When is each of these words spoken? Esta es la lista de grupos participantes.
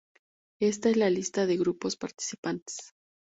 Esta 0.59 0.89
es 0.89 0.97
la 0.97 1.11
lista 1.11 1.45
de 1.45 1.57
grupos 1.57 1.95
participantes. 1.95 2.95